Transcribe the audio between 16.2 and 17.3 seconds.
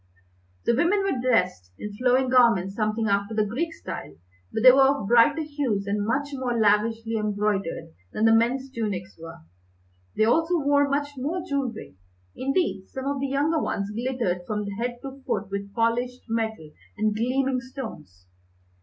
metal and